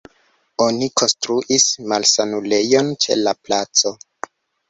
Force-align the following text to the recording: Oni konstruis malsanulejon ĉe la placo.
Oni 0.67 0.87
konstruis 1.01 1.65
malsanulejon 1.91 2.89
ĉe 3.05 3.17
la 3.27 3.35
placo. 3.49 3.93